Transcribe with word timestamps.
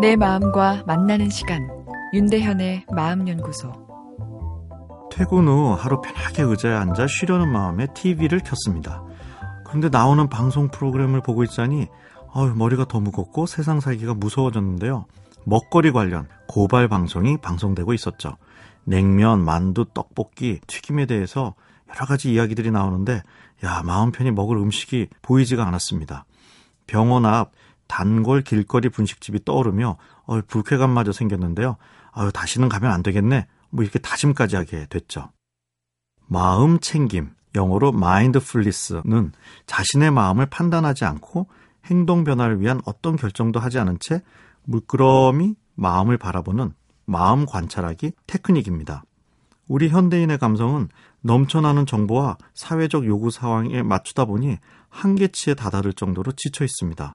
내 0.00 0.16
마음과 0.16 0.84
만나는 0.86 1.30
시간 1.30 1.68
윤대현의 2.12 2.86
마음연구소 2.90 3.72
퇴근 5.12 5.46
후 5.46 5.74
하루 5.74 6.00
편하게 6.00 6.42
의자에 6.42 6.74
앉아 6.74 7.06
쉬려는 7.06 7.52
마음에 7.52 7.86
TV를 7.94 8.40
켰습니다. 8.40 9.04
그런데 9.66 9.88
나오는 9.88 10.28
방송 10.28 10.68
프로그램을 10.68 11.20
보고 11.20 11.44
있자니 11.44 11.86
어휴, 12.34 12.54
머리가 12.54 12.86
더 12.86 12.98
무겁고 12.98 13.46
세상 13.46 13.80
살기가 13.80 14.14
무서워졌는데요. 14.14 15.04
먹거리 15.44 15.92
관련 15.92 16.26
고발 16.48 16.88
방송이 16.88 17.36
방송되고 17.38 17.92
있었죠. 17.92 18.36
냉면, 18.84 19.44
만두, 19.44 19.84
떡볶이, 19.84 20.60
튀김에 20.66 21.06
대해서 21.06 21.54
여러 21.94 22.06
가지 22.06 22.32
이야기들이 22.32 22.70
나오는데 22.70 23.22
야 23.64 23.82
마음 23.84 24.12
편히 24.12 24.30
먹을 24.30 24.56
음식이 24.56 25.08
보이지가 25.22 25.66
않았습니다. 25.66 26.24
병원 26.86 27.26
앞 27.26 27.52
단골 27.86 28.42
길거리 28.42 28.88
분식집이 28.88 29.44
떠오르며 29.44 29.96
어, 30.24 30.40
불쾌감마저 30.46 31.12
생겼는데요. 31.12 31.76
아유 32.12 32.30
다시는 32.32 32.68
가면 32.68 32.90
안 32.90 33.02
되겠네. 33.02 33.46
뭐 33.70 33.82
이렇게 33.84 33.98
다짐까지 33.98 34.56
하게 34.56 34.86
됐죠. 34.88 35.30
마음 36.26 36.80
챙김, 36.80 37.30
영어로 37.54 37.88
mindfulness는 37.88 39.32
자신의 39.66 40.10
마음을 40.10 40.46
판단하지 40.46 41.04
않고 41.04 41.48
행동 41.86 42.24
변화를 42.24 42.60
위한 42.60 42.80
어떤 42.84 43.16
결정도 43.16 43.60
하지 43.60 43.78
않은 43.78 43.98
채 43.98 44.22
물끄러미 44.64 45.54
마음을 45.74 46.16
바라보는 46.16 46.72
마음 47.04 47.44
관찰하기 47.44 48.12
테크닉입니다. 48.26 49.04
우리 49.72 49.88
현대인의 49.88 50.36
감성은 50.36 50.90
넘쳐나는 51.22 51.86
정보와 51.86 52.36
사회적 52.52 53.06
요구 53.06 53.30
상황에 53.30 53.82
맞추다 53.82 54.26
보니 54.26 54.58
한계치에 54.90 55.54
다다를 55.54 55.94
정도로 55.94 56.32
지쳐 56.32 56.62
있습니다. 56.62 57.14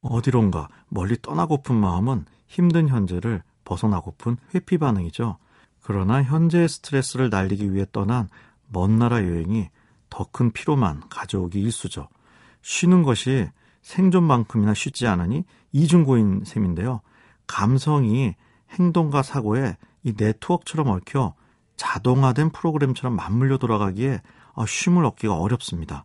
어디론가 0.00 0.66
멀리 0.88 1.16
떠나고픈 1.22 1.76
마음은 1.76 2.24
힘든 2.48 2.88
현재를 2.88 3.44
벗어나고픈 3.64 4.36
회피 4.52 4.78
반응이죠. 4.78 5.38
그러나 5.80 6.24
현재의 6.24 6.68
스트레스를 6.68 7.30
날리기 7.30 7.72
위해 7.72 7.86
떠난 7.92 8.28
먼 8.66 8.98
나라 8.98 9.22
여행이 9.22 9.70
더 10.10 10.24
큰 10.32 10.50
피로만 10.50 11.08
가져오기 11.08 11.60
일수죠. 11.60 12.08
쉬는 12.62 13.04
것이 13.04 13.48
생존만큼이나 13.82 14.74
쉽지 14.74 15.06
않으니 15.06 15.44
이중고인 15.70 16.42
셈인데요. 16.46 17.00
감성이 17.46 18.34
행동과 18.70 19.22
사고에 19.22 19.76
이 20.02 20.14
네트워크처럼 20.16 20.88
얽혀 20.88 21.34
자동화된 21.76 22.50
프로그램처럼 22.50 23.16
맞물려 23.16 23.58
돌아가기에 23.58 24.20
아, 24.54 24.66
쉼을 24.66 25.04
얻기가 25.04 25.34
어렵습니다. 25.34 26.04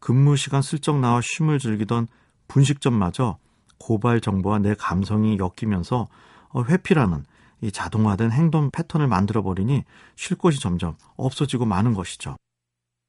근무 0.00 0.36
시간 0.36 0.62
슬쩍 0.62 0.98
나와 0.98 1.20
쉼을 1.22 1.58
즐기던 1.58 2.06
분식점마저 2.48 3.38
고발 3.78 4.20
정보와 4.20 4.58
내 4.58 4.74
감성이 4.74 5.38
엮이면서 5.38 6.08
어, 6.50 6.64
회피라는 6.64 7.24
이 7.60 7.72
자동화된 7.72 8.30
행동 8.30 8.70
패턴을 8.70 9.08
만들어 9.08 9.42
버리니 9.42 9.84
쉴 10.16 10.36
곳이 10.36 10.60
점점 10.60 10.96
없어지고 11.16 11.64
마는 11.64 11.94
것이죠. 11.94 12.36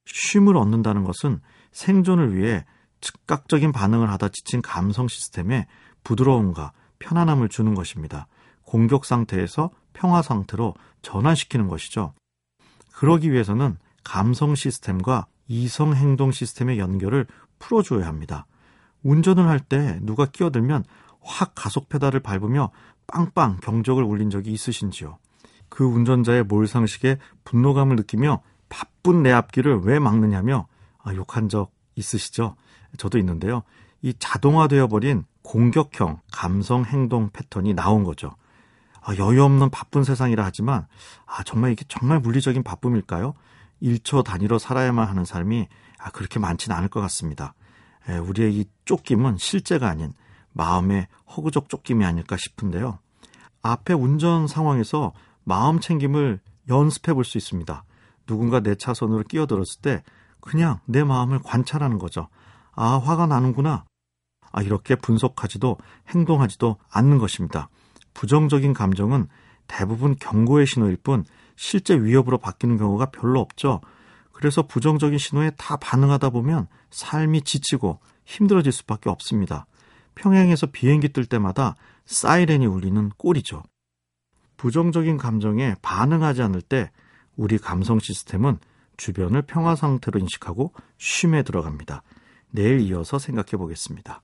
쉼을 0.05 0.57
얻는다는 0.57 1.03
것은 1.03 1.41
생존을 1.71 2.35
위해 2.35 2.65
즉각적인 3.01 3.71
반응을 3.71 4.09
하다 4.11 4.29
지친 4.29 4.61
감성 4.61 5.07
시스템에 5.07 5.67
부드러움과 6.03 6.71
편안함을 6.97 7.49
주는 7.49 7.75
것입니다. 7.75 8.27
공격 8.63 9.05
상태에서 9.05 9.69
평화 9.99 10.21
상태로 10.21 10.75
전환시키는 11.01 11.67
것이죠. 11.67 12.13
그러기 12.93 13.31
위해서는 13.31 13.77
감성 14.05 14.55
시스템과 14.55 15.27
이성 15.49 15.93
행동 15.93 16.31
시스템의 16.31 16.79
연결을 16.79 17.27
풀어줘야 17.59 18.07
합니다. 18.07 18.45
운전을 19.03 19.47
할 19.47 19.59
때 19.59 19.99
누가 20.01 20.25
끼어들면 20.25 20.85
확 21.21 21.51
가속 21.53 21.89
페달을 21.89 22.21
밟으며 22.21 22.71
빵빵 23.07 23.57
경적을 23.61 24.03
울린 24.03 24.29
적이 24.29 24.53
있으신지요? 24.53 25.17
그 25.67 25.83
운전자의 25.83 26.43
몰상식에 26.45 27.17
분노감을 27.43 27.97
느끼며 27.97 28.41
바쁜 28.69 29.21
내 29.21 29.31
앞길을 29.31 29.81
왜 29.81 29.99
막느냐며 29.99 30.67
아, 31.03 31.13
욕한 31.13 31.49
적 31.49 31.71
있으시죠? 31.95 32.55
저도 32.97 33.17
있는데요. 33.17 33.63
이 34.01 34.13
자동화되어 34.17 34.87
버린 34.87 35.25
공격형 35.41 36.21
감성 36.31 36.85
행동 36.85 37.29
패턴이 37.31 37.73
나온 37.73 38.03
거죠. 38.05 38.31
아, 39.01 39.15
여유 39.17 39.43
없는 39.43 39.69
바쁜 39.69 40.03
세상이라 40.03 40.43
하지만 40.43 40.87
아, 41.25 41.43
정말 41.43 41.71
이게 41.71 41.85
정말 41.87 42.19
물리적인 42.19 42.63
바쁨일까요? 42.63 43.33
1초 43.81 44.23
단위로 44.23 44.59
살아야만 44.59 45.07
하는 45.07 45.25
삶이 45.25 45.67
아, 45.97 46.11
그렇게 46.11 46.39
많지는 46.39 46.75
않을 46.75 46.89
것 46.89 47.01
같습니다. 47.01 47.53
에, 48.07 48.17
우리의 48.17 48.53
이 48.55 48.65
쫓김은 48.85 49.37
실제가 49.37 49.87
아닌 49.89 50.13
마음의 50.53 51.07
허구적 51.35 51.69
쫓김이 51.69 52.05
아닐까 52.05 52.37
싶은데요. 52.37 52.99
앞에 53.61 53.93
운전 53.93 54.47
상황에서 54.47 55.13
마음 55.43 55.79
챙김을 55.79 56.39
연습해 56.69 57.13
볼 57.13 57.23
수 57.23 57.37
있습니다. 57.37 57.83
누군가 58.25 58.59
내 58.59 58.75
차선으로 58.75 59.23
끼어들었을 59.23 59.81
때 59.81 60.03
그냥 60.39 60.79
내 60.85 61.03
마음을 61.03 61.39
관찰하는 61.43 61.97
거죠. 61.97 62.27
아, 62.73 62.97
화가 62.97 63.25
나는구나. 63.27 63.85
아, 64.51 64.61
이렇게 64.61 64.95
분석하지도 64.95 65.77
행동하지도 66.09 66.77
않는 66.91 67.17
것입니다. 67.17 67.69
부정적인 68.19 68.73
감정은 68.73 69.29
대부분 69.69 70.13
경고의 70.19 70.67
신호일 70.67 70.97
뿐 70.97 71.23
실제 71.55 71.95
위협으로 71.95 72.37
바뀌는 72.37 72.77
경우가 72.77 73.11
별로 73.11 73.39
없죠. 73.39 73.79
그래서 74.33 74.61
부정적인 74.61 75.17
신호에 75.17 75.51
다 75.51 75.77
반응하다 75.77 76.31
보면 76.31 76.67
삶이 76.89 77.43
지치고 77.43 77.99
힘들어질 78.25 78.73
수밖에 78.73 79.09
없습니다. 79.09 79.67
평양에서 80.15 80.67
비행기 80.67 81.13
뜰 81.13 81.27
때마다 81.27 81.77
사이렌이 82.03 82.65
울리는 82.65 83.09
꼴이죠. 83.17 83.63
부정적인 84.57 85.15
감정에 85.15 85.75
반응하지 85.81 86.41
않을 86.41 86.61
때 86.61 86.91
우리 87.37 87.57
감성 87.57 87.99
시스템은 87.99 88.57
주변을 88.97 89.43
평화 89.43 89.77
상태로 89.77 90.19
인식하고 90.19 90.73
쉼에 90.97 91.43
들어갑니다. 91.43 92.03
내일 92.51 92.81
이어서 92.81 93.17
생각해 93.17 93.51
보겠습니다. 93.51 94.23